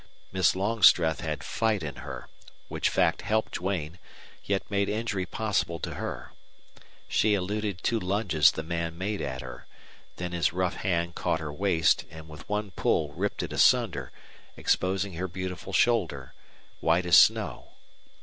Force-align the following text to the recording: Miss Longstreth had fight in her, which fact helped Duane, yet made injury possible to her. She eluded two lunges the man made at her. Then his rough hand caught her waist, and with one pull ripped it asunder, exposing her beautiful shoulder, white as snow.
Miss 0.31 0.55
Longstreth 0.55 1.21
had 1.21 1.43
fight 1.43 1.83
in 1.83 1.97
her, 1.97 2.27
which 2.69 2.89
fact 2.89 3.21
helped 3.21 3.51
Duane, 3.59 3.99
yet 4.43 4.63
made 4.67 4.89
injury 4.89 5.27
possible 5.27 5.77
to 5.77 5.93
her. 5.93 6.31
She 7.07 7.35
eluded 7.35 7.83
two 7.83 7.99
lunges 7.99 8.49
the 8.49 8.63
man 8.63 8.97
made 8.97 9.21
at 9.21 9.41
her. 9.41 9.67
Then 10.15 10.31
his 10.31 10.53
rough 10.53 10.77
hand 10.77 11.13
caught 11.13 11.39
her 11.39 11.53
waist, 11.53 12.05
and 12.09 12.27
with 12.27 12.49
one 12.49 12.71
pull 12.71 13.11
ripped 13.13 13.43
it 13.43 13.53
asunder, 13.53 14.11
exposing 14.57 15.13
her 15.13 15.27
beautiful 15.27 15.71
shoulder, 15.71 16.33
white 16.79 17.05
as 17.05 17.15
snow. 17.15 17.67